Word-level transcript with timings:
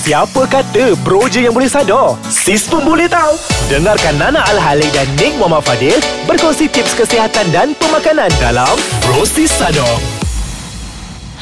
Siapa 0.00 0.48
kata 0.48 0.96
bro 1.04 1.28
je 1.28 1.44
yang 1.44 1.52
boleh 1.52 1.68
sadar? 1.68 2.16
Sis 2.24 2.64
pun 2.64 2.80
boleh 2.80 3.04
tahu. 3.04 3.36
Dengarkan 3.68 4.16
Nana 4.16 4.40
Al-Halik 4.48 4.88
dan 4.96 5.04
Nick 5.20 5.36
Muhammad 5.36 5.60
Fadil 5.60 6.00
berkongsi 6.24 6.72
tips 6.72 6.96
kesihatan 6.96 7.44
dan 7.52 7.76
pemakanan 7.76 8.32
dalam 8.40 8.80
Bro 9.04 9.28
Sis 9.28 9.52
Sadar. 9.52 10.00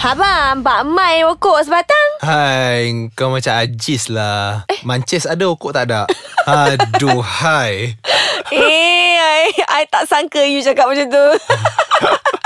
Abang, 0.02 0.66
Mbak 0.66 0.82
Mai 0.90 1.22
rokok 1.22 1.70
sebatang. 1.70 2.08
Hai, 2.18 2.90
kau 3.14 3.30
macam 3.30 3.62
ajis 3.62 4.10
lah. 4.10 4.66
Eh. 4.66 4.82
Mancis 4.82 5.30
ada, 5.30 5.46
okok 5.46 5.78
tak 5.78 5.94
ada. 5.94 6.10
Aduh, 6.42 7.22
hai. 7.22 7.94
eh, 8.50 9.14
I, 9.22 9.54
I 9.54 9.82
tak 9.86 10.10
sangka 10.10 10.42
you 10.42 10.66
cakap 10.66 10.90
macam 10.90 11.06
tu. 11.06 11.26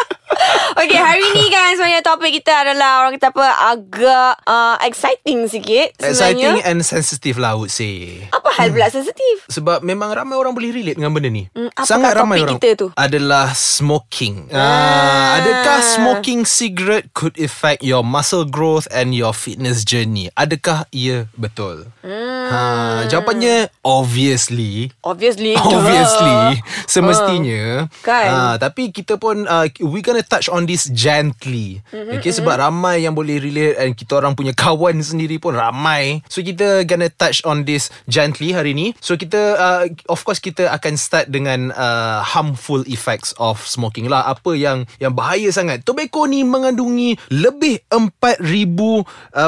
Okay 0.74 0.96
hari 0.96 1.24
ni 1.32 1.46
kan 1.46 1.72
Sebenarnya 1.72 2.00
topik 2.00 2.32
kita 2.32 2.64
adalah 2.64 3.00
Orang 3.00 3.14
kata 3.14 3.28
apa 3.28 3.46
Agak 3.68 4.32
uh, 4.42 4.76
Exciting 4.82 5.44
sikit 5.46 5.92
sebenarnya. 5.94 6.10
Exciting 6.10 6.56
and 6.64 6.78
sensitive 6.80 7.36
lah 7.36 7.52
I 7.52 7.58
would 7.58 7.70
say 7.70 8.24
Apa 8.28 8.48
hal 8.52 8.70
pula 8.70 8.88
sensitif 8.88 9.44
Sebab 9.46 9.80
memang 9.80 10.10
ramai 10.10 10.34
orang 10.34 10.52
boleh 10.52 10.72
relate 10.72 10.96
Dengan 10.96 11.12
benda 11.12 11.28
ni 11.28 11.44
Hmm, 11.50 11.68
Sangat 11.78 12.14
ramai 12.14 12.38
topik 12.38 12.46
orang 12.46 12.58
kita 12.58 12.68
tu? 12.74 12.86
Adalah 12.94 13.52
smoking 13.52 14.48
Ah. 14.48 14.58
ah. 14.58 15.28
Adakah 15.38 15.78
smoking 15.82 16.40
cigarette 16.42 17.12
Could 17.12 17.36
affect 17.36 17.80
your 17.80 18.00
muscle 18.00 18.44
growth 18.44 18.88
And 18.88 19.12
your 19.12 19.32
fitness 19.32 19.82
journey 19.82 20.32
Adakah 20.34 20.88
ia 20.90 21.28
betul 21.34 21.86
Hmm. 22.02 22.48
ha, 22.48 22.60
Jawapannya 23.06 23.70
Obviously 23.82 24.90
Obviously 25.00 25.54
Obviously 25.54 26.58
Semestinya 26.86 27.86
Kan? 28.00 28.28
Ah, 28.28 28.54
Tapi 28.56 28.90
kita 28.90 29.16
pun 29.16 29.44
uh, 29.44 29.66
We 29.80 30.00
gonna 30.00 30.22
touch 30.22 30.41
on 30.48 30.66
this 30.66 30.88
gently. 30.90 31.84
Mm-hmm, 31.92 32.18
Okay 32.18 32.32
sebab 32.32 32.58
ramai 32.58 33.04
yang 33.04 33.12
boleh 33.12 33.38
relate 33.38 33.76
And 33.76 33.92
kita 33.92 34.18
orang 34.18 34.32
punya 34.38 34.54
kawan 34.56 35.02
sendiri 35.10 35.36
pun 35.42 35.54
ramai. 35.54 36.24
So 36.26 36.40
kita 36.40 36.86
gonna 36.88 37.10
touch 37.12 37.44
on 37.44 37.68
this 37.68 37.92
gently 38.08 38.54
hari 38.54 38.72
ni. 38.72 38.96
So 38.98 39.18
kita 39.18 39.40
uh, 39.58 39.84
Of 40.08 40.24
course 40.26 40.40
kita 40.40 40.70
akan 40.72 40.94
start 40.96 41.28
dengan 41.28 41.70
uh, 41.74 42.22
Harmful 42.22 42.86
effects 42.88 43.34
of 43.36 43.60
smoking 43.62 44.08
lah. 44.08 44.26
Apa 44.30 44.54
yang 44.56 44.88
Yang 44.98 45.12
bahaya 45.12 45.48
sangat. 45.52 45.84
Tobacco 45.84 46.24
ni 46.26 46.46
mengandungi 46.46 47.18
Lebih 47.30 47.86
4,000 47.90 48.40
uh, 48.40 49.02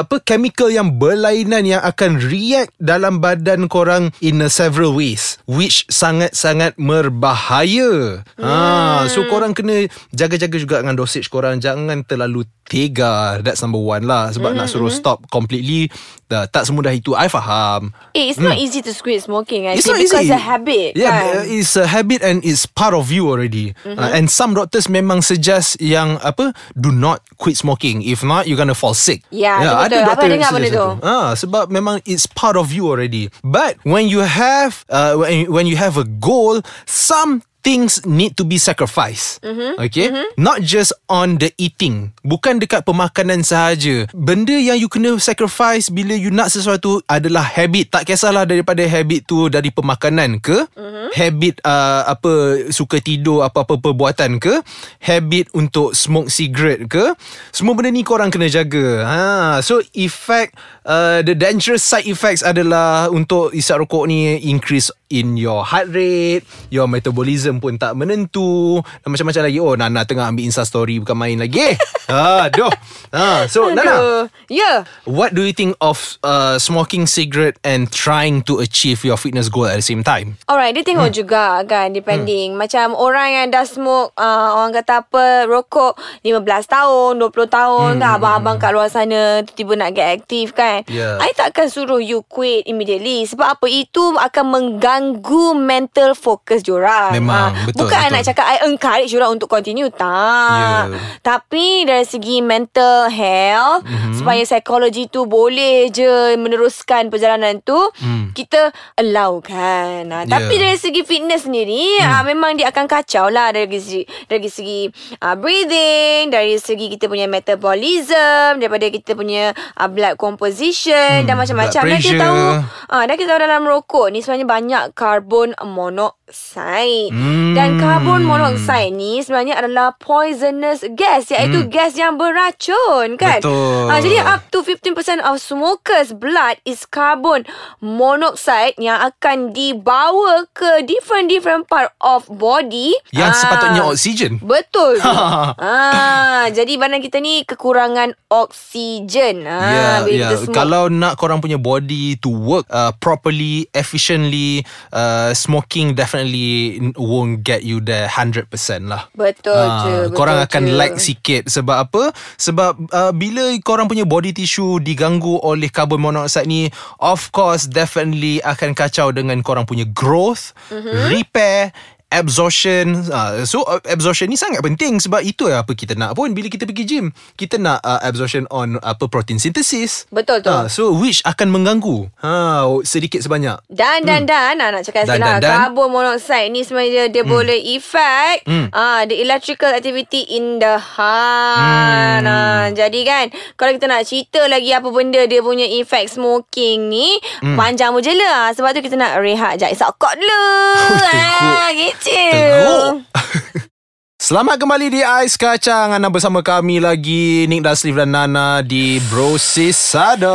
Apa 0.05 0.21
chemical 0.21 0.69
yang 0.69 0.99
berlainan 0.99 1.65
Yang 1.65 1.83
akan 1.89 2.11
react 2.19 2.71
dalam 2.77 3.23
badan 3.23 3.71
korang 3.71 4.11
In 4.21 4.43
a 4.43 4.49
several 4.51 4.93
ways 4.95 5.39
Which 5.49 5.87
sangat-sangat 5.89 6.77
berbahaya 6.77 8.21
hmm. 8.37 8.43
ha, 8.43 9.05
So 9.09 9.25
korang 9.29 9.53
kena 9.53 9.87
Jaga-jaga 10.11 10.57
juga 10.57 10.77
dengan 10.85 10.93
dosage 10.93 11.27
korang 11.27 11.57
Jangan 11.57 12.05
terlalu 12.05 12.45
tega 12.63 13.41
That's 13.41 13.65
number 13.65 13.81
one 13.81 14.05
lah 14.05 14.29
Sebab 14.29 14.53
mm-hmm. 14.53 14.61
nak 14.61 14.69
suruh 14.69 14.93
stop 14.93 15.25
completely 15.27 15.89
uh, 16.29 16.45
Tak 16.45 16.69
semudah 16.69 16.93
itu 16.93 17.17
I 17.17 17.25
faham 17.25 17.89
Eh, 18.13 18.29
it's 18.29 18.37
not 18.37 18.55
easy 18.55 18.85
to 18.85 18.93
quit 19.01 19.25
smoking 19.25 19.65
I 19.65 19.73
Hmm. 19.73 19.81
It's 19.81 19.85
see, 19.85 19.91
not 19.91 20.01
Because 20.01 20.25
easy. 20.29 20.37
a 20.37 20.39
habit 20.39 20.89
Yeah, 20.93 21.11
kan? 21.11 21.33
uh, 21.41 21.57
it's 21.57 21.73
a 21.75 21.85
habit 21.85 22.21
and 22.21 22.45
it's 22.45 22.63
part 22.65 22.93
of 22.93 23.09
you 23.09 23.27
already. 23.27 23.73
Mm-hmm. 23.83 23.97
Uh, 23.97 24.11
and 24.13 24.29
some 24.29 24.53
doctors 24.53 24.85
memang 24.85 25.19
suggest 25.19 25.79
yang 25.81 26.21
apa, 26.21 26.53
do 26.75 26.91
not 26.91 27.25
quit 27.35 27.57
smoking. 27.57 28.05
If 28.05 28.23
not, 28.23 28.45
you're 28.45 28.59
gonna 28.59 28.77
fall 28.77 28.93
sick. 28.93 29.23
Ya, 29.31 29.57
tu 29.57 29.67
betul. 29.67 29.75
ada 29.75 29.95
Abang 29.95 30.07
doktor 30.11 30.27
dengar 30.29 30.49
benda 30.53 30.69
tu. 30.69 30.87
Ah, 31.03 31.29
sebab 31.33 31.63
memang 31.67 31.99
it's 32.05 32.27
part 32.27 32.55
of 32.55 32.69
you 32.71 32.87
already. 32.87 33.27
But 33.43 33.79
when 33.83 34.07
you 34.07 34.21
have, 34.23 34.83
uh, 34.87 35.15
when 35.19 35.49
when 35.51 35.65
you 35.65 35.75
have 35.75 35.95
a 35.95 36.05
goal, 36.05 36.61
some 36.85 37.41
things 37.65 38.05
need 38.05 38.37
to 38.37 38.45
be 38.45 38.61
sacrificed. 38.61 39.41
Mm-hmm. 39.41 39.81
Okay? 39.81 40.13
Mm-hmm. 40.13 40.27
Not 40.37 40.61
just 40.61 40.93
on 41.09 41.41
the 41.41 41.49
eating. 41.57 42.13
Bukan 42.21 42.61
dekat 42.61 42.85
pemakanan 42.85 43.41
sahaja. 43.41 44.05
Benda 44.13 44.53
yang 44.53 44.77
you 44.77 44.85
kena 44.85 45.17
sacrifice 45.17 45.89
bila 45.89 46.13
you 46.13 46.29
nak 46.29 46.53
sesuatu 46.53 47.01
adalah 47.09 47.41
habit. 47.41 47.89
Tak 47.89 48.05
kisahlah 48.05 48.45
daripada 48.45 48.85
habit 48.85 49.25
tu 49.25 49.49
dari 49.49 49.73
pemakanan 49.73 50.37
ke, 50.37 50.69
mm-hmm. 50.77 51.04
Habit 51.15 51.63
uh, 51.63 52.03
apa 52.11 52.67
suka 52.75 52.99
tidur 52.99 53.47
apa-apa 53.47 53.79
perbuatan 53.79 54.37
ke, 54.43 54.59
habit 54.99 55.47
untuk 55.55 55.95
smoke 55.95 56.27
cigarette 56.27 56.91
ke. 56.91 57.15
Semua 57.55 57.71
benda 57.71 57.95
ni 57.95 58.03
korang 58.03 58.27
kena 58.27 58.51
jaga. 58.51 59.07
Ha, 59.07 59.19
so 59.63 59.79
effect 59.95 60.59
uh, 60.83 61.23
the 61.23 61.31
dangerous 61.31 61.81
side 61.81 62.05
effects 62.05 62.43
adalah 62.43 63.07
untuk 63.07 63.55
isap 63.55 63.87
rokok 63.87 64.11
ni 64.11 64.35
increase 64.51 64.91
in 65.07 65.39
your 65.39 65.63
heart 65.63 65.87
rate, 65.95 66.43
your 66.67 66.91
metabolism 66.91 67.63
pun 67.63 67.79
tak 67.79 67.95
menentu 67.95 68.83
dan 68.99 69.15
macam-macam 69.15 69.43
lagi. 69.47 69.59
Oh, 69.63 69.75
Nana 69.79 70.03
tengah 70.03 70.27
ambil 70.27 70.43
Insta 70.43 70.67
story 70.67 70.99
bukan 70.99 71.15
main 71.15 71.39
lagi. 71.39 71.79
Aduh. 72.09 72.71
Ha, 73.15 73.47
so 73.47 73.71
Nana, 73.71 73.81
Aduh. 73.81 74.21
Ya 74.51 74.83
what 75.07 75.31
do 75.31 75.41
you 75.45 75.53
think 75.53 75.77
of 75.79 76.17
uh, 76.25 76.59
smoking 76.59 77.07
cigarette 77.07 77.55
and 77.63 77.87
trying 77.87 78.41
to 78.43 78.59
achieve 78.59 79.05
your 79.05 79.15
fitness 79.15 79.47
goal 79.47 79.65
at 79.65 79.79
the 79.79 79.85
same 79.85 80.03
time? 80.03 80.35
Alright, 80.49 80.75
dia 80.75 80.83
tengok 80.83 81.09
hmm. 81.13 81.17
juga 81.17 81.63
kan 81.63 81.93
depending. 81.95 82.53
Hmm. 82.53 82.59
Macam 82.59 82.87
orang 82.97 83.29
yang 83.31 83.47
dah 83.53 83.63
smoke 83.63 84.11
uh, 84.19 84.59
orang 84.59 84.75
kata 84.75 85.07
apa 85.07 85.47
rokok 85.47 85.95
15 86.25 86.43
tahun, 86.67 87.11
20 87.23 87.31
tahun 87.47 87.91
hmm. 87.95 88.01
kan 88.01 88.09
abang-abang 88.19 88.57
kat 88.59 88.71
luar 88.75 88.89
sana 88.91 89.41
tiba-tiba 89.45 89.73
nak 89.79 89.91
get 89.95 90.07
aktif 90.21 90.51
kan. 90.51 90.83
Yeah. 90.91 91.21
I 91.21 91.31
takkan 91.31 91.71
suruh 91.71 92.03
you 92.03 92.25
quit 92.27 92.67
immediately 92.67 93.23
sebab 93.23 93.57
apa 93.57 93.67
itu 93.71 94.15
akan 94.17 94.45
mengganggu 94.51 95.55
mental 95.55 96.17
focus 96.17 96.65
diorang. 96.65 97.15
Memang, 97.15 97.33
Ah, 97.45 97.51
betul, 97.67 97.85
Bukan 97.85 97.99
betul. 97.99 98.13
nak 98.15 98.23
cakap 98.25 98.45
I 98.47 98.57
encourage 98.65 99.09
diorang 99.11 99.37
untuk 99.37 99.51
continue 99.51 99.91
tak. 99.91 100.89
Yeah. 100.89 101.01
Tapi 101.21 101.85
dari 101.95 102.05
segi 102.05 102.35
mental 102.39 103.07
health 103.07 103.81
Mhm. 103.81 103.89
mm-hmm. 103.89 104.13
supaya 104.15 104.41
psikologi 104.43 105.07
tu 105.07 105.23
boleh 105.25 105.87
je 105.89 106.35
meneruskan 106.35 107.07
perjalanan 107.07 107.59
tu 107.59 107.77
Hmm. 107.95 108.31
kita 108.35 108.69
allow 108.97 109.39
kan. 109.39 110.03
Ha, 110.07 110.25
tapi 110.25 110.55
Yeah. 110.55 110.63
dari 110.65 110.77
segi 110.77 111.01
fitness 111.01 111.45
sendiri 111.45 112.01
hmm. 112.01 112.05
ha, 112.05 112.21
memang 112.21 112.57
dia 112.57 112.67
akan 112.67 112.85
kacau 112.85 113.29
lah 113.29 113.49
dari 113.49 113.69
segi 113.71 114.03
dari 114.25 114.49
segi 114.49 114.89
uh, 115.19 115.35
breathing, 115.35 116.29
dari 116.29 116.57
segi 116.57 116.89
kita 116.89 117.05
punya 117.05 117.25
metabolism, 117.25 118.57
daripada 118.57 118.89
kita 118.89 119.13
punya 119.13 119.53
uh, 119.75 119.87
blood 119.87 120.17
composition 120.17 120.97
Hmm, 121.05 121.27
dan 121.27 121.35
macam-macam. 121.37 121.81
Dan 121.85 121.99
kita 121.99 122.17
tahu 122.17 122.41
ah 122.89 123.03
dan 123.05 123.13
kita 123.13 123.29
tahu 123.29 123.41
dalam 123.41 123.63
rokok 123.63 124.09
ni 124.09 124.19
sebenarnya 124.19 124.47
banyak 124.49 124.83
karbon 124.93 125.53
monoxide. 125.61 127.13
Hmm. 127.13 127.53
Dan 127.53 127.77
karbon 127.77 128.25
monoxide 128.25 128.89
ni 128.89 129.21
sebenarnya 129.21 129.61
adalah 129.61 129.93
poisonous 129.95 130.81
gas 130.97 131.29
iaitu 131.29 131.69
gas 131.69 131.84
yang 131.93 132.17
beracun 132.17 133.13
kan. 133.15 133.37
Betul. 133.37 133.85
Ah, 133.85 133.99
jadi 133.99 134.17
up 134.23 134.41
to 134.49 134.59
15% 134.59 134.97
of 135.21 135.37
smokers 135.37 136.09
blood 136.11 136.57
is 136.63 136.81
carbon 136.83 137.45
monoxide 137.79 138.73
yang 138.77 138.97
akan 138.99 139.51
dibawa 139.51 140.49
ke 140.49 140.81
different 140.83 141.27
different 141.27 141.65
part 141.65 141.93
of 141.99 142.25
body 142.27 142.97
Yang 143.11 143.31
Ah, 143.31 143.37
sepatutnya 143.37 143.81
oksigen. 143.83 144.31
Betul 144.39 144.97
tu. 144.97 145.05
ah, 145.61 146.47
jadi 146.47 146.73
badan 146.75 146.97
kita 146.99 147.19
ni 147.19 147.43
kekurangan 147.43 148.17
oksigen. 148.27 149.43
Ah, 149.43 149.73
Yeah, 150.05 150.31
yeah. 150.31 150.39
Kalau 150.49 150.87
nak 150.87 151.15
korang 151.15 151.37
punya 151.37 151.57
body 151.57 152.15
to 152.15 152.29
work 152.29 152.63
uh, 152.67 152.95
properly, 152.95 153.67
efficiently, 153.71 154.63
uh, 154.89 155.33
smoking 155.33 155.91
definitely 155.91 156.79
won't 156.95 157.41
get 157.41 157.61
you 157.61 157.77
there 157.77 158.07
100% 158.07 158.47
lah. 158.85 159.11
Betul 159.11 159.57
Ah, 159.57 159.83
je. 159.83 159.93
Betul 160.07 160.15
korang 160.15 160.39
akan 160.39 160.63
je. 160.63 160.71
lag 160.71 160.93
sikit 160.95 161.43
sebab 161.45 161.74
apa? 161.83 162.15
Sebab 162.39 162.87
uh, 162.93 163.11
bila 163.11 163.51
korang 163.59 163.91
punya 163.91 164.07
body 164.07 164.31
tissue 164.31 164.79
diganggu 164.79 165.41
oleh 165.43 165.67
carbon 165.67 165.99
monoxide 165.99 166.47
ni, 166.47 166.71
of 167.03 167.27
course 167.35 167.67
definitely 167.67 168.39
akan 168.39 168.71
kacau 168.71 169.11
dengan 169.11 169.43
korang 169.43 169.67
punya 169.67 169.83
growth, 169.91 170.55
Mhm. 170.71 171.11
repair 171.11 171.75
absorption 172.09 172.85
uh, 173.07 173.41
so 173.43 173.61
uh, 173.63 173.81
absorption 173.85 174.25
ni 174.25 174.35
sangat 174.35 174.59
penting 174.59 174.97
sebab 174.97 175.19
itu 175.19 175.47
apa 175.47 175.71
kita 175.71 175.93
nak 175.93 176.13
pun 176.13 176.31
bila 176.31 176.47
kita 176.47 176.63
pergi 176.63 176.83
gym 176.83 177.05
kita 177.33 177.55
nak 177.55 177.79
uh, 177.79 177.99
absorption 177.99 178.45
on 178.49 178.77
apa 178.79 179.05
protein 179.05 179.35
synthesis 179.35 180.05
Betul 180.07 180.39
tu. 180.39 180.47
Ah, 180.47 180.65
so 180.65 180.91
which 180.91 181.19
akan 181.23 181.49
mengganggu 181.49 182.07
ha 182.17 182.63
sedikit 182.81 183.19
sebanyak 183.19 183.57
Dan 183.67 184.03
dan 184.03 184.23
dan 184.23 184.57
ah, 184.57 184.69
nak 184.71 184.81
cakap 184.81 185.03
Hmm. 185.05 185.11
Dan, 185.11 185.17
sikit 185.17 185.21
lah 185.21 185.37
dan, 185.37 185.43
dan. 185.43 185.57
Carbon 185.61 185.87
monoxide 185.91 186.49
ni 186.49 186.61
sebenarnya 186.61 187.03
Dia 187.07 187.23
boleh 187.23 187.59
effect 187.73 188.45
Hmm. 188.45 188.67
ah, 188.71 189.03
The 189.03 189.17
electrical 189.17 189.69
activity 189.69 190.25
in 190.31 190.57
the 190.57 190.77
heart 190.77 192.21
Hmm. 192.21 192.25
ah, 192.25 192.65
Jadi 192.69 193.01
kan 193.01 193.25
Kalau 193.53 193.71
kita 193.71 193.85
nak 193.85 194.03
cerita 194.03 194.41
lagi 194.45 194.71
Apa 194.71 194.87
benda 194.87 195.21
dia 195.21 195.39
punya 195.39 195.65
effect 195.73 196.15
smoking 196.15 196.87
ni 196.87 197.17
Hmm. 197.37 197.53
Panjang 197.53 197.91
berjela 197.91 198.47
ah. 198.47 198.49
Sebab 198.49 198.71
tu 198.71 198.81
kita 198.81 198.95
nak 198.95 199.19
rehat 199.19 199.57
sekejap 199.57 199.71
Isap 199.71 199.89
kot 199.97 200.13
dulu 200.15 200.47
ah, 201.11 201.69
Gitu 201.69 201.94
Teruk. 202.01 203.03
Selamat 204.25 204.57
kembali 204.57 204.89
di 204.89 205.01
Ais 205.05 205.37
Kacang. 205.37 205.93
Anda 205.93 206.09
bersama 206.09 206.41
kami 206.41 206.81
lagi 206.81 207.45
Nick 207.45 207.61
Daslif 207.61 207.93
dan 207.93 208.09
Nana 208.09 208.65
Di 208.65 208.97
Brosis 209.05 209.77
Sado 209.77 210.33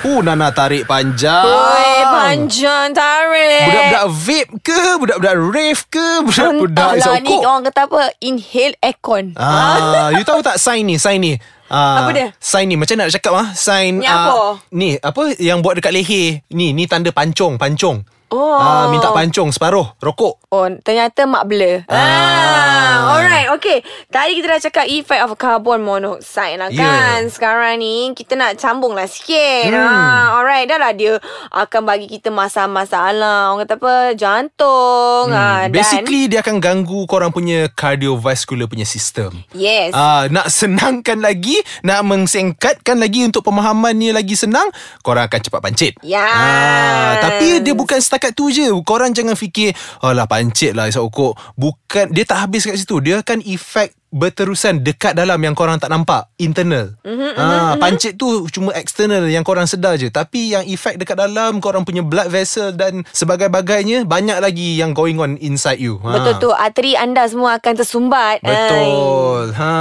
Uh, 0.00 0.20
Nana 0.24 0.48
tarik 0.48 0.88
panjang. 0.88 1.44
Oi, 1.44 1.92
panjang 2.08 2.96
tarik. 2.96 3.68
Budak-budak 3.68 4.06
vape 4.08 4.50
ke? 4.64 4.80
Budak-budak 4.96 5.34
rave 5.36 5.82
ke? 5.92 6.06
Budak-budak 6.24 6.88
Entahlah 6.88 6.96
isap 6.96 7.14
ni 7.20 7.34
kok 7.36 7.50
orang 7.50 7.64
kata 7.68 7.80
apa? 7.84 8.02
Inhale 8.24 8.74
aircon. 8.80 9.24
Ah, 9.36 10.08
you 10.16 10.24
tahu 10.24 10.40
tak? 10.40 10.56
Sign 10.56 10.88
ni, 10.88 10.96
sign 10.96 11.20
ni. 11.20 11.34
Ah, 11.66 12.06
Apa 12.06 12.10
dia? 12.14 12.28
Sign 12.38 12.70
ni. 12.70 12.78
Macam 12.78 12.94
nak 12.96 13.10
cakap 13.10 13.34
ah? 13.34 13.46
Sign 13.52 13.98
Ni 13.98 14.06
apa? 14.06 14.62
Ni 14.70 14.94
apa 15.02 15.34
Yang 15.34 15.58
buat 15.66 15.74
dekat 15.74 15.90
leher? 15.98 16.46
Ni 16.54 16.70
Ni 16.70 16.86
tanda 16.86 17.10
pancung 17.10 17.58
Pancung 17.58 18.06
Oh. 18.32 18.58
ah, 18.58 18.90
Minta 18.90 19.14
pancung 19.14 19.54
Separuh 19.54 19.94
Rokok 20.02 20.46
Oh, 20.56 20.66
ternyata 20.80 21.28
mak 21.28 21.44
blur. 21.50 21.84
Ah. 21.90 21.98
Ah. 22.00 23.18
Alright, 23.18 23.48
okay. 23.52 23.84
Tadi 24.08 24.40
kita 24.40 24.46
dah 24.56 24.60
cakap 24.62 24.86
effect 24.88 25.20
of 25.20 25.36
carbon 25.36 25.84
monoxide 25.84 26.56
lah 26.56 26.70
kan. 26.72 27.26
Yeah. 27.26 27.28
Sekarang 27.28 27.76
ni, 27.76 28.14
kita 28.16 28.38
nak 28.38 28.56
sambung 28.56 28.96
lah 28.96 29.04
sikit. 29.04 29.68
Hmm. 29.68 29.84
Ah, 29.84 30.38
alright, 30.40 30.64
dah 30.64 30.80
lah 30.80 30.96
dia 30.96 31.20
akan 31.52 31.82
bagi 31.84 32.08
kita 32.08 32.32
masalah-masalah. 32.32 33.52
Orang 33.52 33.68
kata 33.68 33.74
apa, 33.76 33.94
jantung. 34.16 35.28
Ah, 35.28 35.68
dan, 35.68 35.76
Basically 35.76 36.30
dia 36.30 36.40
akan 36.40 36.56
ganggu 36.62 37.04
Korang 37.04 37.34
punya 37.34 37.68
Cardiovascular 37.72 38.70
punya 38.70 38.86
sistem 38.88 39.44
Yes. 39.52 39.92
Ah, 39.92 40.28
nak 40.30 40.48
senangkan 40.48 41.18
lagi 41.20 41.58
Nak 41.82 42.00
mengsingkatkan 42.06 42.96
lagi 43.00 43.26
Untuk 43.26 43.42
pemahaman 43.46 43.96
ni 43.96 44.12
lagi 44.14 44.38
senang 44.38 44.68
Korang 45.02 45.26
akan 45.26 45.40
cepat 45.40 45.60
pancit 45.60 45.92
Yes. 46.04 46.20
ah, 46.20 47.18
Tapi 47.20 47.60
dia 47.64 47.74
bukan 47.74 47.98
setakat 48.16 48.32
tu 48.32 48.48
je. 48.48 48.64
Korang 48.80 49.12
jangan 49.12 49.36
fikir 49.36 49.76
Alah 50.00 50.24
pancit 50.24 50.72
lah 50.72 50.88
Isap 50.88 51.04
okok 51.12 51.36
Bukan 51.60 52.08
Dia 52.16 52.24
tak 52.24 52.48
habis 52.48 52.64
kat 52.64 52.80
situ. 52.80 52.96
Dia 53.04 53.20
akan 53.20 53.44
efek 53.44 53.92
berterusan 54.16 54.80
dekat 54.80 55.12
dalam 55.12 55.36
yang 55.44 55.52
korang 55.52 55.76
tak 55.76 55.92
nampak 55.92 56.32
internal 56.40 56.96
mm-hmm, 57.04 57.36
ah, 57.36 57.76
pancit 57.76 58.16
tu 58.16 58.48
cuma 58.48 58.72
external 58.72 59.28
yang 59.28 59.44
korang 59.44 59.68
sedar 59.68 60.00
je 60.00 60.08
tapi 60.08 60.56
yang 60.56 60.64
efek 60.64 60.96
dekat 60.96 61.20
dalam 61.20 61.60
korang 61.60 61.84
punya 61.84 62.00
blood 62.00 62.32
vessel 62.32 62.72
dan 62.72 63.04
sebagai-bagainya 63.12 64.08
banyak 64.08 64.40
lagi 64.40 64.80
yang 64.80 64.96
going 64.96 65.20
on 65.20 65.36
inside 65.44 65.76
you 65.76 66.00
ha. 66.00 66.16
Betul 66.16 66.34
tu. 66.40 66.50
Arteri 66.56 66.96
anda 66.96 67.28
semua 67.28 67.60
akan 67.60 67.74
tersumbat. 67.76 68.40
Betul 68.40 69.52
ha 69.52 69.74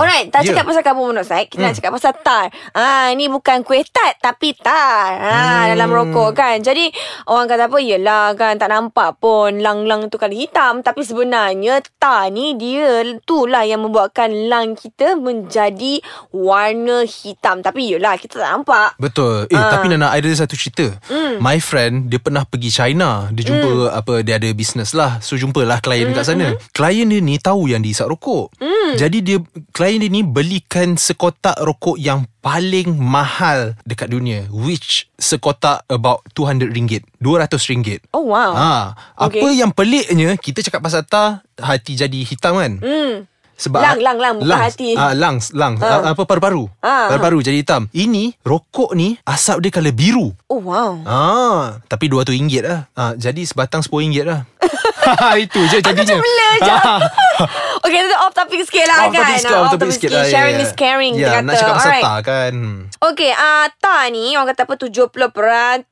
Alright, 0.00 0.32
tak 0.32 0.42
Ya. 0.42 0.56
cakap 0.56 0.64
pasal 0.72 0.82
carbon 0.82 1.14
monoxide, 1.14 1.46
kita 1.46 1.60
hmm. 1.60 1.66
nak 1.70 1.74
cakap 1.78 1.90
pasal 1.94 2.12
tar. 2.24 2.46
Ah, 2.74 3.12
ini 3.12 3.28
bukan 3.28 3.62
kuih 3.62 3.84
tat 3.86 4.18
tapi 4.18 4.56
tar. 4.56 5.20
Ah, 5.20 5.34
hmm. 5.36 5.68
dalam 5.76 5.88
rokok 5.92 6.30
kan. 6.34 6.56
Jadi 6.64 6.88
orang 7.28 7.46
kata 7.46 7.68
apa? 7.68 7.78
Yelah 7.78 8.34
kan 8.34 8.56
tak 8.56 8.70
nampak 8.72 9.18
pun 9.20 9.60
lang-lang 9.60 10.08
tu 10.08 10.16
kali 10.16 10.46
hitam 10.46 10.80
tapi 10.80 11.02
sebenarnya 11.02 11.82
tar 11.98 12.30
ni 12.30 12.54
dia 12.54 13.02
itulah 13.02 13.66
yang 13.66 13.81
membuatkan 13.82 14.30
lang 14.46 14.72
kita 14.72 15.14
menjadi 15.14 15.98
warna 16.32 17.02
hitam. 17.02 17.60
Tapi 17.60 17.92
yelah 17.92 18.14
kita 18.14 18.38
tak 18.38 18.50
nampak. 18.52 18.94
Betul. 18.96 19.46
Eh 19.46 19.54
Ah. 19.54 19.70
tapi 19.72 19.86
Nana 19.86 20.08
ada 20.08 20.28
satu 20.28 20.54
cerita. 20.54 20.94
Hmm. 21.06 21.38
My 21.38 21.58
friend 21.58 22.06
dia 22.06 22.18
pernah 22.18 22.42
pergi 22.42 22.70
China. 22.70 23.28
Dia 23.28 23.44
jumpa 23.44 23.68
apa 23.90 24.22
dia 24.22 24.36
ada 24.36 24.48
business 24.52 24.92
lah. 24.92 25.18
So 25.18 25.34
jumpalah 25.34 25.78
klien 25.78 26.06
Hmm, 26.06 26.14
kat 26.14 26.24
sana. 26.24 26.54
Klien 26.70 27.06
dia 27.06 27.18
ni 27.18 27.36
tahu 27.36 27.66
yang 27.66 27.80
diisap 27.80 28.06
rokok. 28.06 28.54
Jadi 28.92 29.18
dia 29.20 29.38
klien 29.70 29.96
dia 29.96 30.08
ni 30.08 30.22
belikan 30.22 30.94
sekotak 30.94 31.56
rokok 31.58 31.96
yang 31.96 32.24
paling 32.38 32.98
mahal 32.98 33.78
dekat 33.82 34.10
dunia 34.10 34.50
which 34.50 35.06
sekotak 35.14 35.86
about 35.86 36.26
200 36.32 36.68
ringgit 36.68 37.06
200 37.16 37.70
ringgit 37.70 38.02
Oh 38.10 38.26
wow. 38.26 38.50
Ha, 38.50 38.70
apa 39.16 39.30
Okay. 39.30 39.54
yang 39.54 39.70
peliknya 39.70 40.34
kita 40.34 40.58
cakap 40.60 40.82
pasal 40.82 41.06
tar 41.06 41.46
hati 41.54 41.94
jadi 41.94 42.18
hitam 42.20 42.58
kan? 42.58 42.82
Hmm. 42.82 43.30
Sebab 43.62 43.78
Lang, 43.78 43.98
lang, 44.02 44.18
lang, 44.18 44.34
bukan 44.42 44.50
lungs. 44.58 44.74
hati. 44.74 44.98
Ah, 44.98 45.14
lungs, 45.14 45.54
lungs. 45.54 45.78
Ah. 45.78 46.02
Ah. 46.02 46.18
apa 46.18 46.22
paru-paru. 46.26 46.66
Ah. 46.82 47.14
Paru-paru 47.14 47.46
jadi 47.46 47.62
hitam. 47.62 47.86
Ini 47.94 48.34
rokok 48.42 48.98
ni 48.98 49.14
asap 49.22 49.62
dia 49.62 49.70
colour 49.70 49.94
biru. 49.94 50.34
Oh 50.50 50.58
wow. 50.58 50.98
Ah, 51.06 51.78
tapi 51.86 52.10
RM200 52.10 52.58
lah. 52.66 52.80
Ah, 52.98 53.14
jadi 53.14 53.38
sebatang 53.46 53.86
RM10 53.86 54.26
lah. 54.26 54.42
Itu 55.44 55.60
je 55.64 55.78
jadinya. 55.78 56.14
Aku 56.14 56.20
blur 56.20 56.54
je. 56.60 56.74
Okay, 57.82 57.98
kita 57.98 58.14
off 58.16 58.30
topic 58.32 58.62
sikit 58.62 58.86
lah 58.86 58.98
Off 59.02 59.10
kan. 59.10 59.18
topic 59.18 59.34
sikit, 59.36 59.50
Ah, 59.50 59.58
off 59.58 59.72
topic 59.74 59.90
sikit 59.90 60.10
lah. 60.12 60.22
Sharing 60.24 60.54
ya, 60.54 60.62
is 60.62 60.72
caring, 60.72 61.12
Ya, 61.12 61.22
kita 61.24 61.38
nak 61.42 61.54
cakap 61.56 61.74
pasal 61.74 61.90
Alright. 61.90 62.04
tar 62.04 62.18
kan. 62.22 62.54
Okey, 63.02 63.30
uh, 63.32 63.66
tar 63.76 64.02
ni 64.08 64.24
orang 64.32 64.48
kata 64.48 64.62
apa 64.62 64.74
70% 64.78 65.82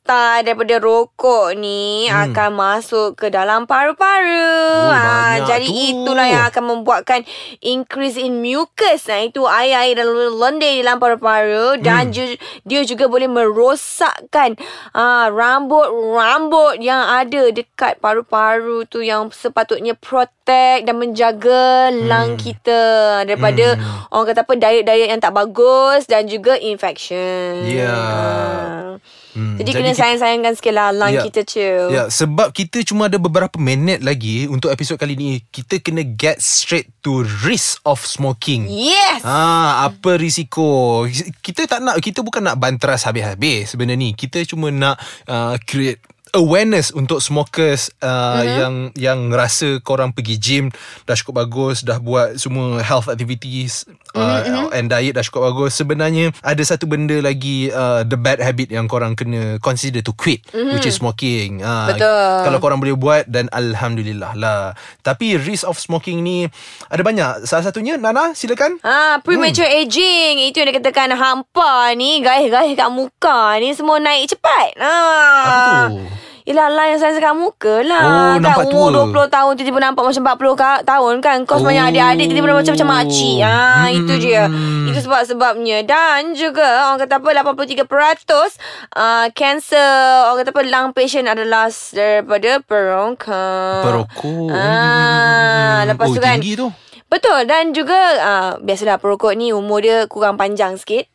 tar 0.00 0.40
daripada 0.40 0.74
rokok 0.78 1.52
ni 1.54 2.08
hmm. 2.08 2.16
akan 2.24 2.50
masuk 2.50 3.08
ke 3.14 3.28
dalam 3.28 3.64
paru-paru. 3.64 4.56
Oh, 4.80 4.88
Ah, 4.88 5.36
banyak 5.36 5.46
jadi 5.46 5.66
tu. 5.66 5.76
itulah 5.92 6.26
yang 6.26 6.44
akan 6.46 6.64
membuatkan 6.64 7.20
increase 7.60 8.16
in 8.16 8.40
mucus. 8.40 9.04
Nah, 9.04 9.20
itu 9.20 9.44
air-air 9.44 9.94
dan 9.94 10.08
lendir 10.10 10.70
di 10.70 10.82
dalam 10.82 10.96
paru-paru 10.96 11.76
dan 11.78 12.08
Hmm. 12.08 12.14
ju- 12.14 12.36
dia 12.62 12.80
juga 12.82 13.04
boleh 13.06 13.28
merosakkan 13.28 14.56
uh, 14.92 15.28
rambut-rambut 15.28 16.80
yang 16.80 17.02
ada 17.02 17.50
dekat 17.50 17.98
paru-paru 17.98 18.53
tu 18.84 19.00
yang 19.00 19.28
sepatutnya 19.28 19.94
protect 19.94 20.84
dan 20.84 20.94
menjaga 20.94 21.88
Hmm. 21.88 22.04
lung 22.04 22.30
kita 22.36 22.82
daripada 23.22 23.74
orang 24.08 24.26
kata 24.26 24.42
apa 24.42 24.54
diet-diet 24.54 25.08
yang 25.08 25.18
tak 25.18 25.32
bagus 25.32 26.04
dan 26.04 26.24
juga 26.24 26.54
infection. 26.54 27.64
Ya. 27.64 27.88
Ah. 27.88 29.00
Hmm, 29.34 29.58
Jadi, 29.58 29.66
jadi 29.66 29.70
kena 29.74 29.90
kita- 29.90 29.98
sayang-sayangkan 29.98 30.52
sikit 30.54 30.72
lah 30.72 30.94
lung 30.94 31.10
Ya. 31.10 31.26
kita 31.26 31.42
chill. 31.42 31.90
Ya, 31.90 32.06
sebab 32.06 32.54
kita 32.54 32.86
cuma 32.86 33.10
ada 33.10 33.18
beberapa 33.18 33.58
minit 33.58 33.98
lagi 33.98 34.46
untuk 34.46 34.70
episod 34.70 34.94
kali 34.94 35.18
ni. 35.18 35.42
Kita 35.44 35.82
kena 35.82 36.06
get 36.06 36.38
straight 36.38 36.86
to 37.02 37.26
risk 37.42 37.82
of 37.82 37.98
smoking. 37.98 38.70
Yes. 38.70 39.26
Ah, 39.26 39.90
apa 39.90 40.14
risiko? 40.14 41.02
Kita 41.42 41.66
tak 41.66 41.82
nak 41.82 41.98
kita 41.98 42.22
bukan 42.22 42.46
nak 42.46 42.62
banteras 42.62 43.02
habis-habis 43.02 43.74
sebenarnya 43.74 43.98
ni. 43.98 44.10
Kita 44.14 44.38
cuma 44.46 44.70
nak 44.70 45.02
uh, 45.26 45.58
create 45.60 45.98
awareness 46.34 46.90
untuk 46.90 47.22
smokers 47.22 47.88
uh, 48.02 48.42
mm-hmm. 48.42 48.44
yang 48.44 48.74
yang 48.98 49.20
rasa 49.30 49.78
korang 49.80 50.10
pergi 50.10 50.36
gym 50.36 50.64
dah 51.06 51.14
cukup 51.14 51.46
bagus, 51.46 51.86
dah 51.86 52.02
buat 52.02 52.36
semua 52.36 52.82
health 52.82 53.06
activities 53.06 53.86
uh, 54.12 54.42
mm-hmm. 54.42 54.74
and 54.74 54.90
diet 54.90 55.14
dah 55.14 55.24
cukup 55.24 55.54
bagus. 55.54 55.78
Sebenarnya 55.78 56.34
ada 56.42 56.62
satu 56.66 56.90
benda 56.90 57.14
lagi 57.22 57.70
uh, 57.70 58.02
the 58.02 58.18
bad 58.18 58.42
habit 58.42 58.74
yang 58.74 58.90
korang 58.90 59.14
kena 59.14 59.62
consider 59.62 60.02
to 60.02 60.12
quit 60.12 60.42
mm-hmm. 60.50 60.74
which 60.74 60.84
is 60.84 60.98
smoking. 60.98 61.62
Uh, 61.62 61.94
Betul. 61.94 62.50
Kalau 62.50 62.58
korang 62.58 62.82
boleh 62.82 62.98
buat 62.98 63.24
dan 63.30 63.46
alhamdulillah 63.54 64.34
lah. 64.34 64.74
Tapi 65.06 65.38
risk 65.38 65.64
of 65.64 65.78
smoking 65.78 66.20
ni 66.26 66.50
ada 66.90 67.00
banyak. 67.06 67.46
Salah 67.46 67.70
satunya 67.70 67.94
Nana 67.94 68.34
silakan. 68.34 68.82
Ah, 68.82 69.22
premature 69.22 69.68
hmm. 69.68 69.80
aging 69.86 70.34
Itu 70.50 70.60
yang 70.60 70.68
dikatakan 70.74 71.14
hampa 71.14 71.94
ni 71.94 72.20
Gaih-gaih 72.20 72.74
kat 72.74 72.90
muka 72.90 73.56
ni 73.62 73.72
Semua 73.72 74.02
naik 74.02 74.34
cepat 74.34 74.76
ah. 74.82 75.46
Apa 75.46 75.70
tu? 75.88 76.23
Yelah 76.44 76.68
lah 76.68 76.84
yang 76.86 77.00
saya 77.00 77.16
kat 77.16 77.32
muka 77.32 77.80
lah 77.80 78.00
Oh, 78.00 78.12
kan 78.36 78.44
nampak 78.44 78.68
umur 78.68 78.92
tua. 79.08 79.24
20 79.24 79.32
tahun 79.32 79.52
Tiba-tiba 79.54 79.80
nampak 79.82 80.02
macam 80.04 80.22
40 80.28 80.52
ka- 80.54 80.82
tahun 80.84 81.14
kan 81.18 81.36
Kau 81.42 81.56
sebanyak 81.56 81.80
Oh. 81.80 81.88
adik-adik 81.88 82.24
Tiba-tiba 82.26 82.48
nampak 82.50 82.64
macam 82.70 82.88
makcik 82.90 83.36
ah, 83.40 83.56
Hmm. 83.82 83.96
Itu 83.96 84.12
je 84.18 84.42
Itu 84.84 84.98
sebab-sebabnya 85.00 85.78
Dan 85.82 86.20
juga 86.34 86.68
Orang 86.84 87.00
kata 87.00 87.16
apa 87.16 87.28
83% 87.32 88.60
uh, 88.92 89.26
Cancer 89.32 89.92
Orang 90.22 90.38
kata 90.38 90.52
apa 90.52 90.62
Lung 90.62 90.92
patient 90.92 91.26
adalah 91.26 91.72
Daripada 91.90 92.60
perongkak 92.60 93.80
Perokok. 93.82 94.48
ah, 94.50 95.80
Lepas 95.86 96.06
oh, 96.06 96.12
tu 96.12 96.20
kan 96.20 96.36
tinggi 96.36 96.54
tu. 96.54 96.68
Betul 97.04 97.46
dan 97.46 97.70
juga 97.70 97.94
uh, 98.16 98.52
biasalah 98.58 98.98
perokok 98.98 99.32
ni 99.32 99.48
umur 99.48 99.78
dia 99.78 100.02
kurang 100.04 100.34
panjang 100.34 100.74
sikit. 100.74 101.06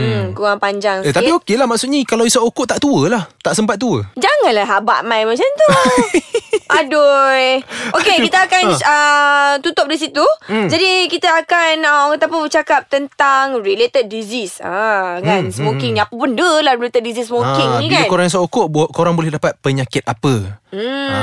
Hmm. 0.00 0.10
Hmm, 0.10 0.26
kurang 0.32 0.56
panjang 0.56 0.98
Eh 0.98 1.04
sikit. 1.06 1.16
tapi 1.16 1.30
okey 1.34 1.54
lah 1.54 1.64
maksudnya 1.64 2.00
kalau 2.02 2.24
isap 2.24 2.40
okok 2.42 2.66
tak 2.66 2.78
tua 2.78 3.06
lah. 3.06 3.22
Tak 3.38 3.52
sempat 3.52 3.76
tua. 3.76 4.00
Janganlah 4.14 4.66
habak 4.66 5.00
mai 5.02 5.22
macam 5.22 5.44
tu. 5.44 5.68
Aduh. 6.70 7.58
Okey, 7.92 8.16
kita 8.22 8.46
akan 8.46 8.62
uh, 8.70 9.52
tutup 9.58 9.84
di 9.84 9.96
situ. 9.96 10.22
Hmm. 10.44 10.66
Jadi 10.66 11.06
kita 11.06 11.26
akan 11.36 11.74
uh, 11.80 11.96
orang 12.00 12.14
kata 12.14 12.24
apa 12.24 12.36
bercakap 12.38 12.80
tentang 12.86 13.58
related 13.58 14.06
disease. 14.06 14.58
Ah, 14.60 15.18
kan 15.18 15.40
Hmm, 15.42 15.52
smoking 15.52 15.92
ni 15.92 16.00
apa 16.00 16.12
benda 16.12 16.46
lah 16.60 16.74
related 16.74 17.02
disease 17.02 17.26
smoking 17.26 17.68
Ah, 17.68 17.78
ni 17.78 17.88
bila 17.88 18.00
kan. 18.00 18.08
korang 18.08 18.26
isap 18.26 18.42
okok 18.42 18.66
korang 18.88 19.14
boleh 19.14 19.30
dapat 19.30 19.58
penyakit 19.58 20.04
apa? 20.04 20.62
Hmm. 20.70 21.10
Ah, 21.10 21.19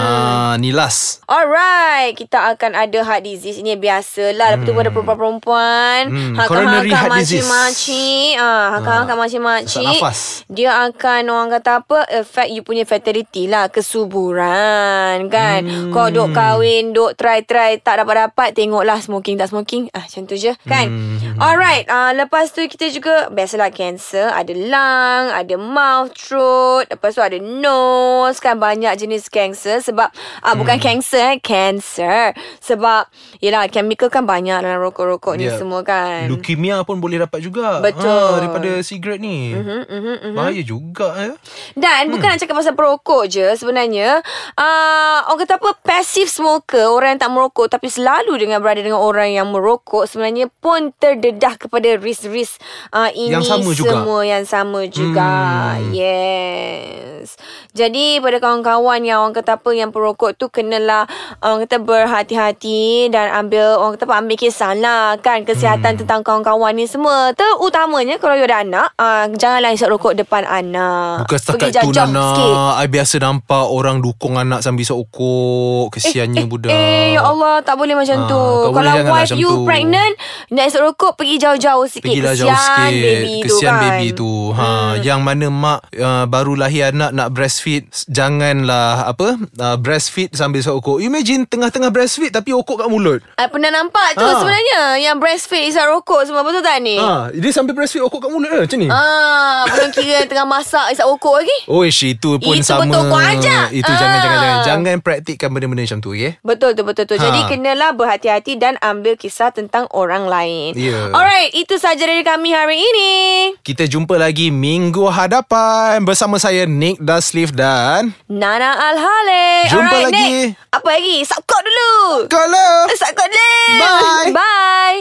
ni 0.59 0.75
last. 0.75 1.23
Alright, 1.25 2.17
kita 2.17 2.53
akan 2.53 2.75
ada 2.75 2.99
heart 3.01 3.23
disease. 3.23 3.61
Ini 3.61 3.79
biasalah. 3.79 4.57
Lepas 4.57 4.65
tu 4.65 4.73
pada 4.73 4.89
perempuan-perempuan. 4.91 5.99
Hmm, 6.09 6.35
coronary 6.45 6.91
heart 6.91 7.13
disease. 7.21 7.45
makcik-makcik. 7.45 8.33
Ah, 8.41 8.65
hak 8.77 8.87
hak 9.07 9.17
makcik-makcik. 9.17 9.77
sesak 9.77 9.83
nafas. 9.85 10.19
Dia 10.49 10.71
akan 10.89 11.21
orang 11.29 11.49
kata 11.59 11.71
apa, 11.83 11.99
affect 12.09 12.49
you 12.51 12.63
punya 12.65 12.83
fertility 12.83 13.45
lah. 13.45 13.69
Kesuburan 13.69 15.29
kan. 15.29 15.61
Hmm. 15.63 15.91
Kau 15.93 16.09
duk 16.09 16.33
kahwin, 16.33 16.91
duk 16.91 17.13
try-try, 17.15 17.77
tak 17.79 18.01
dapat-dapat. 18.01 18.57
Tengoklah 18.57 18.97
smoking 18.99 19.37
tak 19.37 19.53
smoking. 19.53 19.89
Ah, 19.93 20.05
macam 20.05 20.23
tu 20.25 20.35
je 20.35 20.51
kan. 20.65 20.89
Hmm. 20.89 21.37
Alright, 21.37 21.85
ah, 21.87 22.11
lepas 22.15 22.49
tu 22.49 22.65
kita 22.65 22.89
juga, 22.89 23.29
biasalah 23.29 23.69
cancer. 23.69 24.31
Ada 24.33 24.53
lung, 24.53 25.25
ada 25.33 25.55
mouth, 25.59 26.11
throat. 26.17 26.89
Lepas 26.89 27.13
tu 27.13 27.21
ada 27.21 27.37
nose 27.37 28.41
kan. 28.41 28.57
Banyak 28.57 28.97
jenis 28.97 29.29
cancer 29.29 29.79
sebab 29.83 30.09
ah 30.47 30.55
Hmm. 30.55 30.63
bukan 30.63 30.79
cancer 30.79 31.35
eh, 31.35 31.37
cancer. 31.37 32.31
Sebab 32.63 33.11
yelah 33.37 33.67
chemical 33.67 34.07
kan 34.07 34.23
banyak 34.23 34.55
dalam 34.57 34.79
rokok-rokok 34.79 35.35
ni 35.35 35.45
Ya. 35.45 35.59
semua 35.59 35.83
kan. 35.83 36.31
Leukemia 36.31 36.81
pun 36.81 36.97
boleh 36.97 37.19
dapat 37.19 37.43
juga. 37.43 37.83
Betul. 37.83 38.07
Ha, 38.07 38.39
daripada 38.39 38.79
sigaret 38.79 39.19
ni. 39.19 39.51
Mm-hmm, 39.51 39.81
mm-hmm. 39.83 40.31
Bahaya 40.31 40.63
juga 40.63 41.09
ya. 41.13 41.33
Dan 41.75 42.07
bukan 42.07 42.31
nak 42.31 42.39
cakap 42.39 42.55
pasal 42.55 42.73
perokok 42.73 43.27
je 43.27 43.43
sebenarnya. 43.53 44.23
Uh, 44.55 45.19
orang 45.27 45.43
kata 45.43 45.57
apa 45.57 45.75
passive 45.83 46.27
smoker, 46.27 46.87
orang 46.87 47.13
yang 47.13 47.21
tak 47.21 47.31
merokok 47.31 47.67
tapi 47.67 47.87
selalu 47.87 48.37
dengan 48.37 48.63
berada 48.63 48.79
dengan 48.79 48.97
orang 48.97 49.27
yang 49.29 49.49
merokok 49.49 50.05
sebenarnya 50.05 50.47
pun 50.55 50.95
terdedah 50.95 51.57
kepada 51.57 51.97
risk-risk 51.97 52.55
uh, 52.91 53.11
ini 53.11 53.35
Yang 53.35 53.51
sama 53.51 53.69
juga. 53.73 53.89
semua 53.91 54.19
yang 54.23 54.43
sama 54.45 54.79
juga. 54.87 55.31
Hmm. 55.75 55.91
Yes. 55.91 57.35
Jadi 57.73 58.17
pada 58.17 58.37
kawan-kawan 58.37 59.01
yang 59.01 59.21
orang 59.21 59.33
kata 59.33 59.57
apa 59.57 59.69
yang 59.71 59.89
perokok 59.89 60.37
tu 60.38 60.48
kenalah 60.48 61.10
orang 61.39 61.65
kata 61.65 61.77
berhati-hati 61.79 62.79
dan 63.10 63.34
ambil 63.36 63.75
orang 63.75 63.94
kata 63.94 64.06
ambil 64.08 64.38
kisah 64.38 64.74
lah 64.74 65.17
kan 65.17 65.41
kesihatan 65.41 65.65
Hmm. 65.89 66.00
tentang 66.00 66.22
kawan-kawan 66.22 66.72
ni 66.72 66.86
semua. 66.86 67.34
Terutamanya 67.34 68.15
kalau 68.15 68.34
you 68.34 68.44
ada 68.44 68.62
anak, 68.62 68.88
uh, 68.96 69.25
janganlah 69.32 69.72
isap 69.72 69.89
rokok 69.89 70.13
depan 70.13 70.44
anak. 70.44 71.24
Bukan 71.24 71.38
setakat 71.38 71.70
Pergi 71.70 71.84
tu 71.84 71.89
Nana 71.91 72.25
sikit. 72.29 72.53
I 72.77 72.88
biasa 72.88 73.15
nampak 73.20 73.65
Orang 73.65 74.00
dukung 74.00 74.36
anak 74.36 74.62
Sambil 74.62 74.84
isap 74.84 74.98
okok 75.00 75.89
Kesiannya 75.91 76.46
budak 76.46 76.70
Eh 76.70 77.13
ya 77.13 77.24
Allah 77.24 77.60
Tak 77.60 77.74
boleh 77.74 77.94
macam 77.94 78.13
Ah, 78.15 78.27
tu 78.27 78.41
Kalau 78.70 78.91
wife 79.10 79.34
you 79.34 79.50
tu. 79.50 79.65
pregnant 79.65 80.13
Nak 80.50 80.65
isap 80.67 80.82
rokok 80.84 81.15
Pergi 81.15 81.36
jauh-jauh 81.38 81.86
sikit 81.86 82.06
Pergilah 82.06 82.34
Kesian 82.34 82.48
jauh 82.48 82.60
sikit 82.60 82.94
baby 82.94 83.34
tu 83.34 83.48
Kesian 83.50 83.72
kan 83.72 83.82
baby 83.82 84.08
tu 84.13 84.32
ha, 84.51 84.67
Yang 85.00 85.20
mana 85.20 85.46
mak 85.48 85.79
uh, 85.91 86.25
Baru 86.25 86.53
lahir 86.53 86.91
anak 86.91 87.12
Nak 87.12 87.27
breastfeed 87.29 87.84
Janganlah 88.08 89.08
Apa 89.08 89.27
uh, 89.38 89.77
Breastfeed 89.77 90.26
sambil 90.31 90.60
isap 90.60 90.75
okok 90.75 91.00
Imagine 91.00 91.43
tengah-tengah 91.43 91.88
breastfeed 91.88 92.31
Tapi 92.31 92.51
okok 92.51 92.81
kat 92.81 92.89
mulut 92.89 93.19
I 93.36 93.48
pernah 93.48 93.69
nampak 93.69 94.13
tu 94.13 94.24
Ah. 94.24 94.38
sebenarnya 94.38 94.79
Yang 95.00 95.15
breastfeed 95.17 95.63
isap 95.67 95.88
rokok 95.88 96.24
semua 96.24 96.41
Betul 96.41 96.62
tak 96.62 96.79
ni? 96.79 96.96
ha, 96.96 97.29
Dia 97.29 97.51
sambil 97.51 97.74
breastfeed 97.74 98.01
okok 98.01 98.19
kat 98.19 98.29
mulut 98.29 98.48
ke 98.48 98.57
macam 98.62 98.77
ni 98.77 98.88
Ah, 98.88 99.63
belum 99.69 99.89
kira 99.91 100.25
tengah 100.25 100.48
masak 100.48 100.89
isap 100.89 101.05
rokok 101.07 101.36
lagi. 101.38 101.57
Oh 101.67 101.84
itu 101.84 102.29
pun 102.38 102.55
Itu 102.55 102.63
sama 102.63 102.84
betul 102.86 103.03
kau 103.05 103.19
ajak. 103.19 103.65
Itu 103.69 103.86
Ah. 103.86 103.98
jangan 103.98 104.17
jangan 104.17 104.38
jangan 104.38 104.60
Jangan 104.67 104.96
praktikkan 105.00 105.50
benda-benda 105.50 105.84
macam 105.84 106.00
tu 106.00 106.12
okay? 106.12 106.31
Betul 106.41 106.72
tu 106.72 106.81
betul 106.81 107.05
tu. 107.05 107.15
Ha. 107.15 107.22
Jadi 107.22 107.39
kenalah 107.48 107.91
berhati-hati 107.91 108.55
dan 108.55 108.79
ambil 108.79 109.13
kisah 109.13 109.50
tentang 109.50 109.86
orang 109.91 110.25
lain. 110.25 110.74
Ya. 110.74 111.10
Alright, 111.10 111.51
itu 111.53 111.75
saja 111.75 112.00
dari 112.00 112.22
kami 112.22 112.50
hari 112.50 112.77
ini. 112.77 113.13
Kita 113.60 113.84
jumpa 113.84 114.15
lagi 114.15 114.48
minggu 114.48 115.07
hadapan 115.07 116.01
Bersama 116.01 116.38
saya 116.38 116.63
Nick 116.63 116.98
Daslif 116.98 117.51
dan 117.51 118.13
Nana 118.27 118.74
Al-Hale. 118.74 119.67
Jumpa 119.67 119.81
Alright, 119.88 120.05
lagi 120.07 120.16
lagi. 120.17 120.57
Apa 120.74 120.88
lagi? 120.97 121.15
Subscribe 121.25 121.65
dulu. 121.65 121.91
Subscribe 122.25 122.50
lah. 122.50 122.86
Subscribe 122.89 123.29
dulu. 123.29 123.53
Bye. 123.77 124.31
Bye. 124.33 124.97